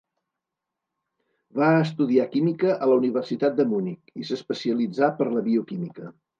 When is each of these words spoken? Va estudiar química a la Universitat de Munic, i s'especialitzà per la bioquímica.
Va 1.59 1.67
estudiar 1.81 2.25
química 2.33 2.73
a 2.77 2.89
la 2.93 2.97
Universitat 3.03 3.61
de 3.61 3.69
Munic, 3.75 4.03
i 4.25 4.29
s'especialitzà 4.33 5.15
per 5.23 5.33
la 5.39 5.49
bioquímica. 5.53 6.15